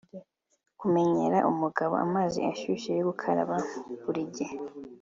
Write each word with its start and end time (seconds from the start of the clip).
Kumenyera 0.79 1.37
umugabo 1.51 1.93
amazi 2.05 2.39
ashyushye 2.51 2.91
yo 2.97 3.03
gukaraba 3.09 3.55
buri 4.03 4.23
gihe 4.35 4.55